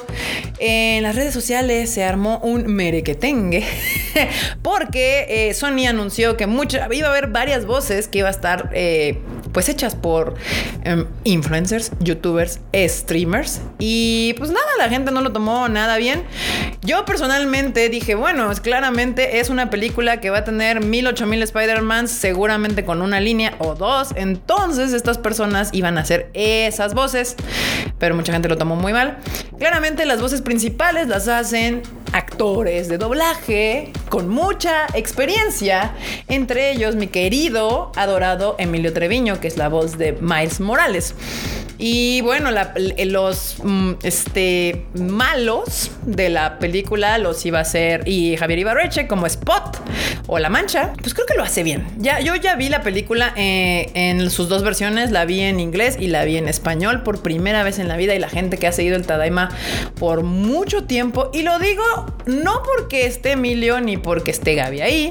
En 0.58 1.02
las 1.02 1.16
redes 1.16 1.34
sociales 1.34 1.90
se 1.90 2.04
armó 2.04 2.38
un 2.38 2.66
merequetengue 2.66 3.64
porque 4.62 5.48
eh, 5.48 5.54
Sony 5.54 5.86
anunció 5.88 6.36
que 6.36 6.46
mucha, 6.46 6.88
iba 6.92 7.08
a 7.08 7.10
haber 7.10 7.28
varias 7.28 7.66
voces 7.66 8.08
que 8.08 8.18
iba 8.18 8.28
a 8.28 8.32
estar... 8.32 8.70
Eh, 8.72 9.18
pues 9.54 9.68
hechas 9.68 9.94
por 9.94 10.34
em, 10.82 11.06
influencers, 11.22 11.92
youtubers, 12.00 12.60
streamers. 12.74 13.62
Y 13.78 14.34
pues 14.36 14.50
nada, 14.50 14.66
la 14.76 14.88
gente 14.90 15.12
no 15.12 15.22
lo 15.22 15.32
tomó 15.32 15.68
nada 15.68 15.96
bien. 15.96 16.24
Yo 16.82 17.04
personalmente 17.06 17.88
dije, 17.88 18.16
bueno, 18.16 18.50
claramente 18.60 19.38
es 19.38 19.48
una 19.48 19.70
película 19.70 20.20
que 20.20 20.28
va 20.28 20.38
a 20.38 20.44
tener 20.44 20.84
mil, 20.84 21.06
ocho 21.06 21.24
mil 21.26 21.42
Spider-Man, 21.42 22.08
seguramente 22.08 22.84
con 22.84 23.00
una 23.00 23.20
línea 23.20 23.54
o 23.60 23.74
dos. 23.74 24.10
Entonces 24.16 24.92
estas 24.92 25.18
personas 25.18 25.70
iban 25.72 25.96
a 25.96 26.02
hacer 26.02 26.30
esas 26.34 26.92
voces. 26.92 27.36
Pero 27.98 28.16
mucha 28.16 28.32
gente 28.32 28.48
lo 28.48 28.58
tomó 28.58 28.74
muy 28.74 28.92
mal. 28.92 29.18
Claramente 29.58 30.04
las 30.04 30.20
voces 30.20 30.42
principales 30.42 31.06
las 31.06 31.28
hacen 31.28 31.82
actores 32.12 32.88
de 32.88 32.98
doblaje 32.98 33.92
con 34.08 34.28
mucha 34.28 34.86
experiencia, 34.94 35.94
entre 36.28 36.72
ellos 36.72 36.96
mi 36.96 37.06
querido, 37.06 37.92
adorado 37.94 38.56
Emilio 38.58 38.92
Treviño, 38.92 39.40
que 39.40 39.48
es 39.48 39.56
la 39.56 39.68
voz 39.68 39.96
de 39.96 40.12
Miles 40.20 40.60
Morales. 40.60 41.14
Y 41.78 42.20
bueno, 42.20 42.50
los 42.50 43.56
mm, 43.62 43.92
este, 44.02 44.84
malos 44.94 45.90
de 46.04 46.28
la 46.28 46.58
película 46.58 47.18
los 47.18 47.44
iba 47.46 47.58
a 47.58 47.62
hacer 47.62 48.06
y 48.06 48.36
Javier 48.36 48.60
Ibarreche 48.60 49.06
como 49.06 49.26
Spot 49.26 49.78
o 50.26 50.38
La 50.38 50.48
Mancha. 50.48 50.92
Pues 51.00 51.14
creo 51.14 51.26
que 51.26 51.34
lo 51.34 51.42
hace 51.42 51.62
bien. 51.62 51.86
Ya, 51.98 52.20
yo 52.20 52.34
ya 52.36 52.54
vi 52.56 52.68
la 52.68 52.82
película 52.82 53.32
eh, 53.36 53.90
en 53.94 54.30
sus 54.30 54.48
dos 54.48 54.62
versiones. 54.62 55.10
La 55.10 55.24
vi 55.24 55.40
en 55.40 55.60
inglés 55.60 55.96
y 55.98 56.08
la 56.08 56.24
vi 56.24 56.36
en 56.36 56.48
español 56.48 57.02
por 57.02 57.22
primera 57.22 57.62
vez 57.62 57.78
en 57.78 57.88
la 57.88 57.96
vida. 57.96 58.14
Y 58.14 58.18
la 58.18 58.28
gente 58.28 58.58
que 58.58 58.66
ha 58.66 58.72
seguido 58.72 58.96
el 58.96 59.06
Tadaima 59.06 59.50
por 59.98 60.22
mucho 60.22 60.84
tiempo. 60.84 61.30
Y 61.32 61.42
lo 61.42 61.58
digo 61.58 61.82
no 62.26 62.62
porque 62.62 63.06
esté 63.06 63.32
Emilio 63.32 63.80
ni 63.80 63.96
porque 63.96 64.30
esté 64.30 64.54
Gaby 64.54 64.80
ahí. 64.80 65.10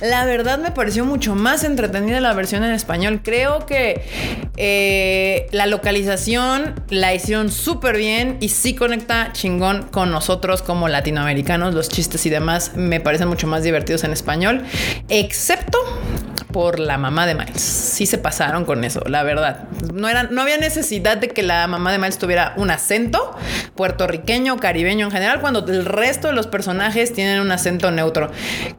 La 0.00 0.24
verdad 0.24 0.58
me 0.58 0.72
pareció 0.72 1.04
mucho 1.04 1.34
más 1.34 1.62
entretenida 1.64 2.20
la 2.20 2.32
versión 2.34 2.64
en 2.64 2.72
español. 2.72 3.20
Creo 3.22 3.66
que 3.66 4.02
eh, 4.56 5.46
la 5.52 5.66
localización 5.66 6.74
la 6.88 7.14
hicieron 7.14 7.50
súper 7.50 7.96
bien 7.96 8.36
y 8.40 8.48
sí 8.48 8.74
conecta 8.74 9.32
chingón 9.32 9.84
con 9.84 10.10
nosotros 10.10 10.62
como 10.62 10.88
latinoamericanos. 10.88 11.74
Los 11.74 11.88
chistes 11.88 12.26
y 12.26 12.30
demás 12.30 12.72
me 12.74 13.00
parecen 13.00 13.28
mucho 13.28 13.46
más 13.46 13.62
divertidos 13.62 14.04
en 14.04 14.12
español, 14.12 14.64
excepto 15.08 15.78
por 16.52 16.78
la 16.78 16.98
mamá 16.98 17.26
de 17.26 17.34
Miles. 17.34 17.60
Sí 17.60 18.06
se 18.06 18.18
pasaron 18.18 18.64
con 18.64 18.84
eso, 18.84 19.02
la 19.06 19.22
verdad. 19.22 19.64
No, 19.92 20.08
era, 20.08 20.24
no 20.24 20.42
había 20.42 20.58
necesidad 20.58 21.16
de 21.16 21.28
que 21.28 21.42
la 21.42 21.66
mamá 21.66 21.90
de 21.90 21.98
Miles 21.98 22.18
tuviera 22.18 22.52
un 22.56 22.70
acento 22.70 23.36
puertorriqueño, 23.74 24.58
caribeño 24.58 25.06
en 25.06 25.12
general, 25.12 25.40
cuando 25.40 25.66
el 25.66 25.84
resto 25.84 26.28
de 26.28 26.34
los 26.34 26.46
personajes 26.46 27.12
tienen 27.12 27.40
un 27.40 27.50
acento 27.50 27.90
neutro. 27.90 28.30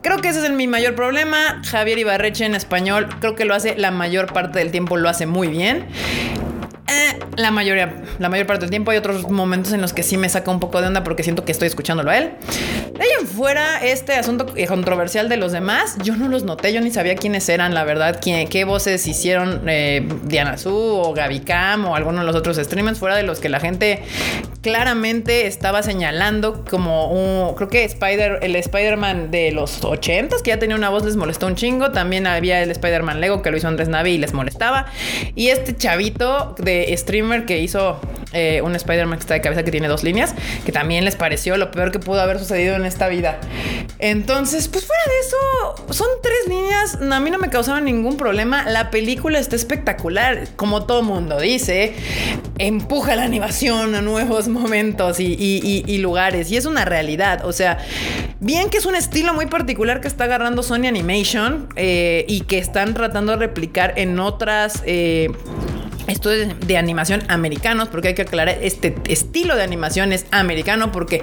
Creo 0.02 0.20
que 0.20 0.30
ese 0.30 0.46
es 0.46 0.52
mi 0.52 0.68
mayor 0.68 0.96
problema. 0.96 1.62
Javier 1.66 1.98
Ibarreche 1.98 2.46
en 2.46 2.56
español, 2.56 3.10
creo 3.20 3.36
que 3.36 3.46
lo 3.46 3.56
hace 3.56 3.76
la 3.78 3.92
mayor 3.92 4.32
parte 4.32 4.60
del 4.60 4.72
tiempo, 4.72 4.98
lo 4.98 5.10
hace 5.10 5.26
muy 5.26 5.48
bien. 5.48 5.88
Eh, 6.88 7.20
la 7.38 7.50
mayoría, 7.50 8.04
la 8.20 8.30
mayor 8.30 8.46
parte 8.46 8.62
del 8.62 8.70
tiempo 8.70 8.92
hay 8.92 8.98
otros 8.98 9.30
momentos 9.30 9.74
en 9.74 9.82
los 9.82 9.94
que 9.94 10.04
sí 10.04 10.18
me 10.18 10.30
saca 10.30 10.52
un 10.52 10.60
poco 10.60 10.82
de 10.82 10.88
onda 10.88 11.04
porque 11.04 11.24
siento 11.24 11.46
que 11.46 11.52
estoy 11.52 11.68
escuchándolo 11.68 12.12
a 12.12 12.18
él. 12.18 12.34
De 12.94 13.02
ahí 13.02 13.10
en 13.20 13.28
fuera, 13.28 13.84
este 13.84 14.14
asunto 14.14 14.54
controversial 14.68 15.28
de 15.28 15.38
los 15.38 15.52
demás, 15.52 15.98
yo 16.04 16.16
no 16.16 16.28
los 16.28 16.44
noté, 16.44 16.72
yo 16.74 16.80
ni 16.80 16.92
sabía 16.92 17.16
quiénes 17.16 17.50
eran, 17.50 17.74
la 17.74 17.84
verdad, 17.84 18.20
qué 18.20 18.66
voces 18.66 19.08
hicieron 19.08 19.64
eh, 19.68 20.08
Diana 20.26 20.60
Su 20.60 20.76
o 20.76 21.12
Gaby 21.12 21.40
Cam 21.40 21.86
o 21.86 21.96
alguno 21.96 22.20
de 22.20 22.26
los 22.26 22.36
otros 22.36 22.58
streamers, 22.58 23.00
fuera 23.00 23.16
de 23.16 23.24
los 23.24 23.40
que 23.40 23.50
la 23.50 23.60
gente 23.60 24.04
claramente 24.64 25.46
estaba 25.46 25.84
señalando 25.84 26.64
como 26.64 27.12
un, 27.12 27.54
creo 27.56 27.68
que 27.68 27.84
Spider, 27.84 28.40
el 28.42 28.56
Spider-Man 28.56 29.30
de 29.30 29.52
los 29.52 29.84
80s, 29.84 30.42
que 30.42 30.52
ya 30.52 30.58
tenía 30.58 30.76
una 30.76 30.90
voz, 30.90 31.04
les 31.04 31.18
molestó 31.18 31.48
un 31.48 31.56
chingo. 31.56 31.92
También 31.92 32.26
había 32.26 32.64
el 32.64 32.72
Spider-Man 32.72 33.20
Lego 33.20 33.42
que 33.42 33.52
lo 33.52 33.58
hizo 33.58 33.68
Andrés 33.68 33.90
Navi 33.90 34.12
y 34.12 34.18
les 34.18 34.34
molestaba. 34.34 34.86
Y 35.36 35.50
este 35.50 35.76
chavito 35.76 36.56
de 36.58 36.96
streamer 36.98 37.46
que 37.46 37.60
hizo 37.60 38.00
eh, 38.32 38.62
un 38.62 38.74
Spider-Man 38.74 39.20
que 39.20 39.24
está 39.24 39.34
de 39.34 39.42
cabeza 39.42 39.64
que 39.64 39.72
tiene 39.72 39.90
dos 39.90 40.04
líneas, 40.04 40.34
que 40.66 40.72
también 40.72 41.04
les 41.04 41.18
pareció 41.18 41.58
lo 41.58 41.70
peor 41.70 41.92
que 41.92 42.00
pudo 42.00 42.22
haber 42.22 42.40
sucedido 42.40 42.76
en 42.76 42.83
esta 42.86 43.08
vida. 43.08 43.40
Entonces, 44.00 44.68
pues 44.68 44.86
fuera 44.86 45.02
de 45.08 45.20
eso, 45.20 45.94
son 45.94 46.08
tres 46.22 46.48
líneas, 46.48 46.98
a 47.02 47.20
mí 47.20 47.32
no 47.32 47.38
me 47.38 47.50
causaron 47.50 47.86
ningún 47.86 48.18
problema. 48.18 48.64
La 48.70 48.92
película 48.92 49.40
está 49.40 49.56
espectacular, 49.56 50.50
como 50.56 50.86
todo 50.86 51.04
mundo 51.04 51.40
dice, 51.40 51.94
empuja 52.58 53.16
la 53.16 53.24
animación 53.24 53.96
a 53.96 54.02
nuevos 54.02 54.48
momentos 54.48 55.20
y, 55.20 55.98
lugares, 56.00 56.52
y 56.52 56.58
es 56.58 56.66
una 56.66 56.86
realidad. 56.86 57.46
O 57.46 57.54
sea, 57.54 57.78
bien 58.40 58.70
que 58.70 58.78
es 58.78 58.86
un 58.86 58.96
estilo 58.96 59.34
muy 59.34 59.46
particular 59.46 60.02
que 60.02 60.08
está 60.08 60.26
agarrando 60.26 60.64
Sony 60.64 60.88
Animation 60.88 61.70
eh, 61.76 62.26
y 62.28 62.42
que 62.42 62.58
están 62.58 62.94
tratando 62.94 63.34
de 63.34 63.38
replicar 63.38 63.94
en 63.98 64.20
otras... 64.20 64.84
Eh, 64.86 65.32
estudios 66.08 66.54
de 66.60 66.78
animación 66.78 67.24
americanos, 67.30 67.88
porque 67.88 68.10
hay 68.10 68.14
que 68.14 68.24
aclarar, 68.24 68.58
este 68.62 68.96
estilo 69.08 69.56
de 69.56 69.64
animación 69.64 70.12
es 70.12 70.26
americano 70.32 70.92
porque 70.92 71.22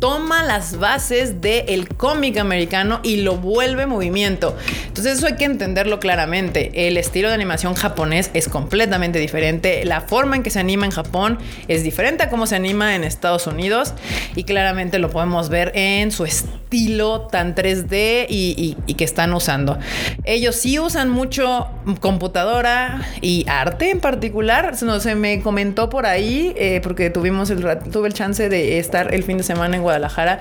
toma 0.00 0.42
las 0.42 0.78
bases 0.78 1.40
del 1.40 1.88
cómic 1.88 2.36
americano 2.38 3.00
y 3.02 3.22
lo 3.22 3.36
vuelve 3.36 3.86
movimiento. 3.86 4.56
Entonces 4.86 5.18
eso 5.18 5.26
hay 5.26 5.36
que 5.36 5.44
entenderlo 5.44 5.98
claramente. 5.98 6.88
El 6.88 6.96
estilo 6.96 7.28
de 7.28 7.34
animación 7.34 7.74
japonés 7.74 8.30
es 8.34 8.48
completamente 8.48 9.18
diferente. 9.18 9.84
La 9.84 10.02
forma 10.02 10.36
en 10.36 10.42
que 10.42 10.50
se 10.50 10.60
anima 10.60 10.84
en 10.86 10.92
Japón 10.92 11.38
es 11.68 11.82
diferente 11.82 12.24
a 12.24 12.28
cómo 12.28 12.46
se 12.46 12.56
anima 12.56 12.94
en 12.94 13.04
Estados 13.04 13.46
Unidos 13.46 13.94
y 14.36 14.44
claramente 14.44 14.98
lo 14.98 15.10
podemos 15.10 15.48
ver 15.48 15.72
en 15.74 16.12
su 16.12 16.24
estilo 16.24 17.22
tan 17.22 17.54
3D 17.54 18.26
y, 18.28 18.76
y 18.86 18.94
que 18.94 19.04
están 19.04 19.32
usando. 19.32 19.78
Ellos 20.24 20.56
sí 20.56 20.78
usan 20.78 21.08
mucho 21.08 21.66
computadora 22.00 23.06
y 23.22 23.46
arte 23.48 23.90
en 23.90 24.00
particular 24.00 24.17
particular, 24.18 24.74
no, 24.82 24.98
se 24.98 25.14
me 25.14 25.40
comentó 25.42 25.88
por 25.88 26.04
ahí, 26.04 26.52
eh, 26.56 26.80
porque 26.82 27.08
tuvimos 27.08 27.52
tuve 27.92 28.08
el 28.08 28.14
chance 28.14 28.48
de 28.48 28.80
estar 28.80 29.14
el 29.14 29.22
fin 29.22 29.36
de 29.36 29.44
semana 29.44 29.76
en 29.76 29.82
Guadalajara 29.82 30.40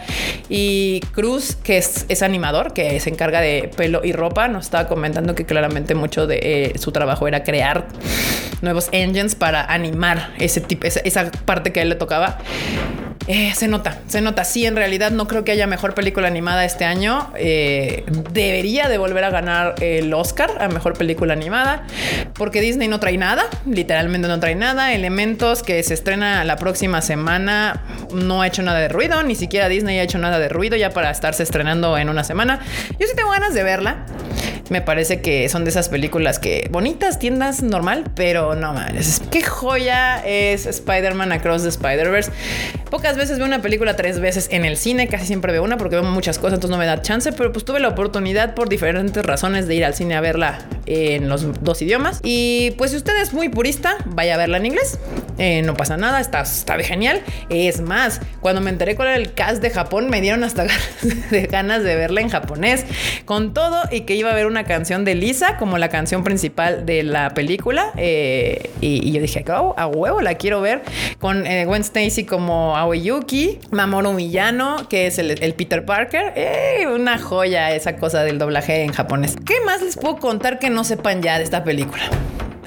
y 0.50 1.02
Cruz, 1.12 1.56
que 1.56 1.78
es, 1.78 2.24
animador, 2.24 2.74
que 2.74 3.00
se 3.00 3.12
encarga 3.12 3.40
de 3.40 3.70
pelo 3.78 4.04
y 4.04 4.14
ropa, 4.14 4.48
nos 4.48 4.66
estaba 4.66 4.88
comentando 4.88 5.36
que 5.36 5.46
claramente 5.46 5.94
mucho 5.94 6.26
de 6.26 6.40
eh, 6.42 6.80
su 6.80 6.92
trabajo 6.92 7.28
era 7.28 7.44
crear 7.44 7.88
nuevos 8.64 8.90
engines 8.92 9.36
para 9.36 9.64
animar 9.72 10.34
ese 10.40 10.60
tipo, 10.60 10.88
esa, 10.88 11.02
esa 11.02 11.30
parte 11.46 11.72
que 11.72 11.82
a 11.82 11.84
él 11.84 11.90
le 11.90 11.96
tocaba. 11.96 12.40
Eh, 13.28 13.52
se 13.56 13.68
nota, 13.68 14.00
se 14.08 14.22
nota. 14.22 14.46
Sí, 14.46 14.66
en 14.66 14.76
realidad 14.76 15.12
no 15.12 15.28
creo 15.28 15.44
que 15.44 15.52
haya 15.52 15.68
mejor 15.68 15.94
película 15.94 16.28
animada 16.28 16.64
este 16.64 16.86
año. 16.86 17.32
Eh, 17.36 18.06
debería 18.32 18.88
de 18.88 18.98
volver 18.98 19.24
a 19.24 19.30
ganar 19.30 19.76
el 19.82 20.14
Oscar 20.14 20.52
a 20.60 20.68
mejor 20.70 20.94
película 20.94 21.34
animada, 21.34 21.84
porque 22.34 22.62
Disney 22.62 22.88
no 22.88 23.00
trae 23.00 23.18
nada, 23.18 23.44
literalmente 23.66 24.28
no 24.28 24.40
trae 24.40 24.56
nada. 24.56 24.94
Elementos 24.94 25.64
que 25.64 25.84
se 25.84 25.94
estrena 25.94 26.44
la 26.46 26.56
próxima 26.56 27.02
semana 27.02 27.84
no 28.14 28.42
ha 28.42 28.48
hecho 28.48 28.62
nada 28.64 28.80
de 28.80 28.88
ruido, 28.88 29.22
ni 29.24 29.36
siquiera 29.36 29.68
Disney 29.68 30.00
ha 30.00 30.04
hecho 30.04 30.18
nada 30.18 30.40
de 30.40 30.48
ruido 30.50 30.78
ya 30.78 30.92
para 30.92 31.12
estarse 31.12 31.44
estrenando 31.44 31.98
en 31.98 32.10
una 32.10 32.24
semana. 32.24 32.60
Yo 32.98 33.08
sí 33.08 33.16
tengo 33.16 33.32
ganas 33.32 33.54
de 33.54 33.64
verla. 33.64 34.06
Me 34.70 34.82
parece 34.82 35.22
que 35.22 35.48
son 35.48 35.64
de 35.64 35.70
esas 35.70 35.88
películas 35.88 36.40
que 36.40 36.68
bonitas, 36.70 37.20
tiendas 37.20 37.64
normal, 37.64 38.04
pero 38.16 38.54
no 38.54 38.74
mames. 38.74 39.22
Qué 39.32 39.42
joya 39.42 40.22
es 40.26 40.66
Spider-Man 40.66 41.32
Across 41.32 41.64
the 41.64 41.70
Spider-Verse. 41.70 42.32
Pocas 42.90 43.18
veces 43.18 43.38
veo 43.38 43.46
una 43.46 43.62
película 43.62 43.96
tres 43.96 44.20
veces 44.20 44.48
en 44.52 44.64
el 44.64 44.78
cine, 44.78 45.08
casi 45.08 45.26
siempre 45.26 45.52
veo 45.52 45.64
una 45.64 45.78
porque 45.78 45.96
veo 45.96 46.06
muchas 46.06 46.40
cosas, 46.40 46.54
entonces 46.54 46.72
no 46.72 46.78
me 46.78 46.86
da 46.86 47.02
chance, 47.02 47.32
pero 47.34 47.52
pues 47.52 47.66
tuve 47.66 47.80
la 47.80 47.90
oportunidad 47.90 48.54
por 48.56 48.70
diferentes 48.70 49.26
razones 49.26 49.68
de 49.68 49.76
ir 49.76 49.84
al 49.84 49.94
cine 49.94 50.16
a 50.16 50.22
verla 50.22 50.60
en 50.86 51.28
los 51.28 51.62
dos 51.64 51.82
idiomas. 51.82 52.22
Y 52.24 52.72
pues 52.78 52.92
si 52.92 52.98
usted 52.98 53.20
es 53.22 53.34
muy 53.34 53.50
purista, 53.50 53.98
vaya 54.06 54.36
a 54.36 54.38
verla 54.38 54.58
en 54.58 54.68
inglés. 54.68 54.98
Eh, 55.38 55.62
no 55.62 55.76
pasa 55.76 55.98
nada, 55.98 56.20
está, 56.20 56.42
está 56.42 56.78
genial. 56.80 57.22
Es 57.50 57.82
más, 57.82 58.22
cuando 58.40 58.62
me 58.62 58.70
enteré 58.70 58.96
con 58.96 59.08
el 59.08 59.34
cast 59.34 59.62
de 59.62 59.70
Japón, 59.70 60.10
me 60.10 60.22
dieron 60.22 60.44
hasta 60.44 60.66
ganas 61.52 61.84
de 61.84 61.96
verla 61.96 62.22
en 62.22 62.30
japonés. 62.30 62.86
Con 63.26 63.54
todo 63.54 63.82
y 63.92 64.02
que 64.02 64.16
iba 64.16 64.30
a 64.30 64.32
haber 64.32 64.48
una 64.48 64.64
canción 64.64 65.06
de 65.06 65.16
Lisa 65.16 65.58
como 65.58 65.78
la 65.78 65.90
canción 65.90 66.24
principal 66.24 66.86
de 66.86 67.04
la 67.04 67.32
película. 67.32 67.92
Eh, 67.98 68.72
y, 68.82 69.12
yo 69.12 69.22
dije, 69.22 69.44
oh, 69.52 69.76
a 69.78 69.88
huevo 69.88 70.22
la 70.22 70.36
quiero 70.36 70.62
ver. 70.62 70.82
Con 71.20 71.46
eh, 71.46 71.66
Gwen 71.66 71.82
Stacy 71.82 72.26
como 72.26 72.77
Aoyuki, 72.82 73.60
Mamoru 73.72 74.14
Miyano, 74.14 74.88
que 74.90 75.08
es 75.08 75.18
el, 75.18 75.54
Peter 75.56 75.86
Parker. 75.86 76.34
una 76.94 77.18
joya 77.18 77.72
esa 77.72 77.98
cosa 77.98 78.24
del 78.24 78.38
doblaje 78.38 78.84
en 78.84 78.94
japonés. 78.94 79.36
¿Qué 79.46 79.56
más 79.66 79.82
les 79.82 79.98
puedo 79.98 80.18
contar 80.18 80.60
que 80.60 80.70
no 80.70 80.84
sepan 80.84 81.22
ya 81.22 81.38
de 81.38 81.44
esta 81.44 81.64
película? 81.64 82.04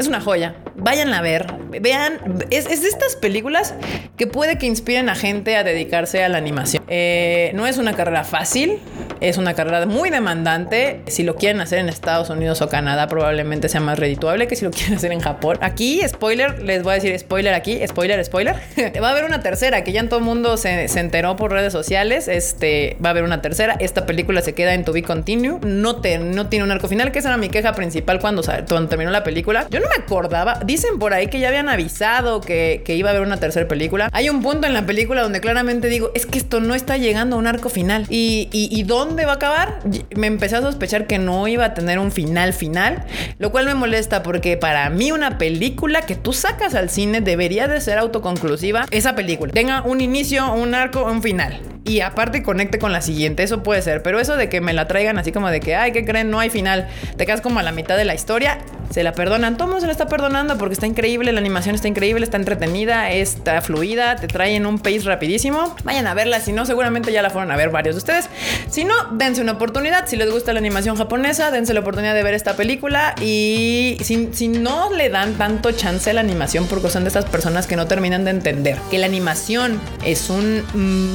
Es 0.00 0.08
una 0.08 0.22
joya. 0.22 0.54
Vayan 0.76 1.12
a 1.12 1.20
ver. 1.20 1.46
Vean, 1.78 2.42
es, 2.48 2.64
de 2.64 2.88
estas 2.88 3.16
películas 3.16 3.74
que 4.16 4.26
puede 4.26 4.56
que 4.56 4.64
inspiren 4.64 5.10
a 5.10 5.14
gente 5.14 5.56
a 5.56 5.62
dedicarse 5.62 6.24
a 6.24 6.30
la 6.30 6.38
animación. 6.38 6.82
Eh, 6.88 7.52
no 7.54 7.66
es 7.66 7.76
una 7.76 7.92
carrera 7.92 8.24
fácil. 8.24 8.78
Es 9.20 9.36
una 9.36 9.52
carrera 9.52 9.84
muy 9.84 10.08
demandante. 10.08 11.02
Si 11.06 11.22
lo 11.22 11.36
quieren 11.36 11.60
hacer 11.60 11.80
en 11.80 11.90
Estados 11.90 12.30
Unidos 12.30 12.62
o 12.62 12.70
Canadá, 12.70 13.08
probablemente 13.08 13.68
sea 13.68 13.82
más 13.82 13.98
redituable 13.98 14.48
que 14.48 14.56
si 14.56 14.64
lo 14.64 14.70
quieren 14.70 14.94
hacer 14.94 15.12
en 15.12 15.20
Japón. 15.20 15.58
Aquí, 15.60 16.00
spoiler, 16.08 16.62
les 16.62 16.82
voy 16.82 16.92
a 16.92 16.94
decir 16.94 17.18
spoiler 17.18 17.52
aquí, 17.52 17.86
spoiler, 17.86 18.24
spoiler. 18.24 18.56
va 19.02 19.08
a 19.08 19.10
haber 19.10 19.24
una 19.24 19.40
tercera 19.40 19.84
que 19.84 19.92
ya 19.92 20.00
en 20.00 20.08
todo 20.08 20.20
el 20.20 20.24
mundo 20.24 20.56
se, 20.56 20.88
se, 20.88 21.00
enteró 21.00 21.36
por 21.36 21.52
redes 21.52 21.74
sociales. 21.74 22.26
Este 22.26 22.96
va 23.04 23.10
a 23.10 23.12
haber 23.12 23.24
una 23.24 23.42
tercera. 23.42 23.76
Esta 23.78 24.06
película 24.06 24.40
se 24.40 24.54
queda 24.54 24.72
en 24.72 24.86
To 24.86 24.94
Be 24.94 25.02
Continue. 25.02 25.58
No, 25.60 26.00
te, 26.00 26.16
no 26.16 26.48
tiene 26.48 26.64
un 26.64 26.70
arco 26.70 26.88
final, 26.88 27.12
que 27.12 27.18
esa 27.18 27.28
era 27.28 27.36
mi 27.36 27.50
queja 27.50 27.74
principal 27.74 28.18
cuando, 28.18 28.42
cuando 28.42 28.88
terminó 28.88 29.10
la 29.10 29.24
película. 29.24 29.66
Yo 29.68 29.80
no 29.80 29.89
me 29.96 30.02
acordaba. 30.02 30.60
Dicen 30.64 30.98
por 30.98 31.12
ahí 31.12 31.26
que 31.26 31.40
ya 31.40 31.48
habían 31.48 31.68
avisado 31.68 32.40
que, 32.40 32.82
que 32.84 32.96
iba 32.96 33.10
a 33.10 33.12
haber 33.12 33.26
una 33.26 33.38
tercera 33.38 33.68
película. 33.68 34.08
Hay 34.12 34.28
un 34.28 34.42
punto 34.42 34.66
en 34.66 34.74
la 34.74 34.86
película 34.86 35.22
donde 35.22 35.40
claramente 35.40 35.88
digo, 35.88 36.10
es 36.14 36.26
que 36.26 36.38
esto 36.38 36.60
no 36.60 36.74
está 36.74 36.96
llegando 36.96 37.36
a 37.36 37.38
un 37.38 37.46
arco 37.46 37.68
final. 37.68 38.06
¿Y, 38.08 38.48
y, 38.52 38.82
dónde 38.84 39.24
va 39.24 39.32
a 39.32 39.34
acabar? 39.36 39.80
Me 40.16 40.26
empecé 40.26 40.56
a 40.56 40.62
sospechar 40.62 41.06
que 41.06 41.18
no 41.18 41.46
iba 41.48 41.64
a 41.64 41.74
tener 41.74 41.98
un 41.98 42.10
final 42.12 42.52
final, 42.52 43.04
lo 43.38 43.50
cual 43.50 43.66
me 43.66 43.74
molesta 43.74 44.22
porque 44.22 44.56
para 44.56 44.88
mí 44.90 45.12
una 45.12 45.38
película 45.38 46.02
que 46.02 46.16
tú 46.16 46.32
sacas 46.32 46.74
al 46.74 46.90
cine 46.90 47.20
debería 47.20 47.68
de 47.68 47.80
ser 47.80 47.98
autoconclusiva. 47.98 48.86
Esa 48.90 49.14
película 49.14 49.52
tenga 49.52 49.82
un 49.82 50.00
inicio, 50.00 50.52
un 50.52 50.74
arco, 50.74 51.04
un 51.04 51.22
final 51.22 51.60
y 51.84 52.00
aparte 52.00 52.42
conecte 52.42 52.78
con 52.78 52.92
la 52.92 53.02
siguiente. 53.02 53.42
Eso 53.42 53.62
puede 53.62 53.82
ser, 53.82 54.02
pero 54.02 54.20
eso 54.20 54.36
de 54.36 54.48
que 54.48 54.60
me 54.60 54.72
la 54.72 54.86
traigan 54.86 55.18
así 55.18 55.32
como 55.32 55.50
de 55.50 55.60
que, 55.60 55.74
ay, 55.74 55.92
¿qué 55.92 56.04
creen? 56.04 56.30
No 56.30 56.38
hay 56.38 56.50
final. 56.50 56.88
Te 57.16 57.26
quedas 57.26 57.40
como 57.40 57.58
a 57.60 57.62
la 57.62 57.72
mitad 57.72 57.96
de 57.96 58.04
la 58.04 58.14
historia. 58.14 58.58
Se 58.90 59.04
la 59.04 59.12
perdonan. 59.12 59.56
Todo 59.56 59.80
se 59.80 59.86
la 59.86 59.92
está 59.92 60.06
perdonando 60.06 60.58
porque 60.58 60.74
está 60.74 60.86
increíble, 60.86 61.32
la 61.32 61.38
animación 61.38 61.76
está 61.76 61.86
increíble, 61.86 62.24
está 62.24 62.36
entretenida, 62.36 63.10
está 63.10 63.60
fluida, 63.60 64.16
te 64.16 64.26
traen 64.26 64.66
un 64.66 64.78
pace 64.80 65.02
rapidísimo. 65.04 65.76
Vayan 65.84 66.08
a 66.08 66.14
verla, 66.14 66.40
si 66.40 66.52
no, 66.52 66.66
seguramente 66.66 67.12
ya 67.12 67.22
la 67.22 67.30
fueron 67.30 67.52
a 67.52 67.56
ver 67.56 67.70
varios 67.70 67.94
de 67.94 67.98
ustedes. 67.98 68.28
Si 68.68 68.84
no, 68.84 68.94
dense 69.12 69.40
una 69.40 69.52
oportunidad. 69.52 70.08
Si 70.08 70.16
les 70.16 70.30
gusta 70.30 70.52
la 70.52 70.58
animación 70.58 70.96
japonesa, 70.96 71.52
dense 71.52 71.72
la 71.72 71.80
oportunidad 71.80 72.14
de 72.14 72.22
ver 72.24 72.34
esta 72.34 72.56
película. 72.56 73.14
Y 73.20 73.96
si, 74.02 74.30
si 74.32 74.48
no 74.48 74.92
le 74.92 75.08
dan 75.08 75.34
tanto 75.34 75.70
chance 75.70 76.10
a 76.10 76.12
la 76.12 76.20
animación, 76.20 76.66
porque 76.66 76.90
son 76.90 77.04
de 77.04 77.10
esas 77.10 77.26
personas 77.26 77.68
que 77.68 77.76
no 77.76 77.86
terminan 77.86 78.24
de 78.24 78.32
entender 78.32 78.76
que 78.90 78.98
la 78.98 79.06
animación 79.06 79.80
es 80.04 80.30
un 80.30 80.64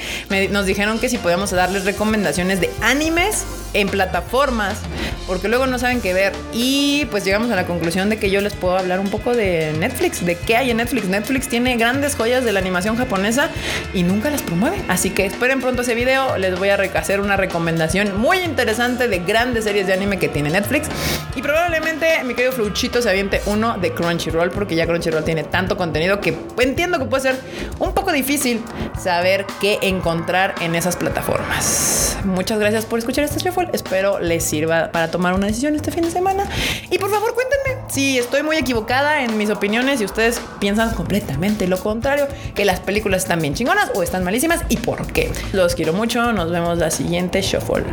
nos 0.51 0.67
dijeron 0.67 0.99
que 0.99 1.09
si 1.09 1.19
podíamos 1.19 1.51
darles 1.51 1.85
recomendaciones 1.85 2.61
de 2.61 2.71
animes 2.81 3.45
en 3.75 3.89
plataformas, 3.89 4.79
porque 5.27 5.49
luego 5.49 5.67
no 5.67 5.79
saben 5.79 6.01
qué 6.01 6.13
ver. 6.13 6.33
Y 6.53 7.07
pues 7.11 7.25
llegamos 7.25 7.51
a 7.51 7.57
la 7.57 7.67
conclusión 7.67 8.11
de 8.11 8.19
que 8.19 8.31
yo 8.31 8.41
les 8.41 8.55
puedo 8.55 8.77
hablar 8.77 9.01
un 9.01 9.09
poco 9.09 9.35
de 9.35 9.73
Netflix, 9.79 10.25
de 10.25 10.37
qué 10.37 10.57
hay 10.57 10.71
en 10.71 10.79
Netflix. 10.79 11.07
Netflix 11.07 11.49
tiene 11.49 11.77
grandes 11.77 12.15
joyas 12.17 12.45
de 12.45 12.53
la 12.53 12.61
animación 12.61 12.97
japonesa 12.97 13.49
y 13.95 14.03
nunca 14.03 14.31
las 14.31 14.43
promueve. 14.43 14.77
Así 14.89 15.11
que 15.11 15.27
esperen 15.27 15.61
pronto 15.61 15.83
ese 15.83 15.95
video, 15.95 16.37
les 16.39 16.59
voy 16.59 16.69
a 16.69 16.75
hacer 16.75 17.21
una 17.21 17.37
recomendación 17.37 18.21
muy 18.21 18.39
interesante 18.39 19.09
de 19.09 19.19
grandes 19.21 19.65
series 19.65 19.87
de 19.87 19.93
anime 19.93 20.19
que 20.19 20.29
tiene 20.29 20.51
Netflix. 20.51 20.89
Y 21.37 21.43
probablemente 21.43 22.23
mi 22.25 22.35
querido 22.35 22.53
Fluchito 22.53 23.01
se 23.01 23.09
aviente 23.09 23.41
uno 23.47 23.79
de 23.79 23.93
Crunchyroll, 23.93 24.51
porque 24.51 24.75
ya 24.75 24.87
Crunchyroll 24.87 25.25
tiene 25.25 25.45
tanto 25.45 25.77
contenido 25.77 26.21
que 26.21 26.37
entiendo 26.59 26.99
que 26.99 27.07
puede 27.13 27.25
ser 27.25 27.39
un 27.79 27.93
poco 27.93 28.11
difícil 28.11 28.63
saber 28.99 29.45
qué 29.61 29.79
encontrar 29.83 30.55
en 30.63 30.75
esas 30.75 30.97
plataformas. 30.97 32.17
Muchas 32.25 32.59
gracias 32.59 32.87
por 32.87 32.99
escuchar 32.99 33.25
este 33.25 33.39
show 33.39 33.53
Espero 33.75 34.19
les 34.19 34.43
sirva 34.43 34.91
para 34.93 35.11
tomar 35.11 35.35
una 35.35 35.47
decisión 35.47 35.75
este 35.75 35.91
fin 35.91 36.05
de 36.05 36.11
semana. 36.11 36.49
Y 36.91 36.97
por 36.97 37.11
favor, 37.11 37.35
cuéntenme 37.35 37.87
si 37.91 38.19
estoy 38.19 38.43
muy 38.43 38.57
equivocada 38.57 39.25
en 39.25 39.37
mis 39.37 39.51
opiniones 39.51 40.01
y 40.01 40.07
ustedes 40.07 40.41
piensan 40.59 40.95
completamente 40.95 41.67
lo 41.67 41.79
contrario, 41.79 42.29
que 42.55 42.65
las 42.65 42.81
películas 42.81 43.25
están 43.25 43.41
bien 43.43 43.53
chingonas 43.53 43.91
o 43.95 44.03
están 44.03 44.25
malísimas 44.25 44.63
y 44.71 44.79
por 44.79 45.07
qué. 45.13 45.31
Los 45.53 45.75
quiero 45.75 45.93
mucho. 45.93 46.33
Nos 46.33 46.51
vemos 46.51 46.79
la 46.79 46.91
siguiente 46.91 47.43
Shuffle. 47.43 47.85